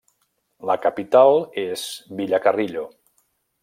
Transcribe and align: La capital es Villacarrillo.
La 0.69 0.77
capital 0.85 1.43
es 1.67 1.87
Villacarrillo. 2.23 2.87